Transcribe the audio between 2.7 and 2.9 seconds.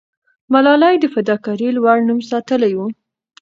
وو.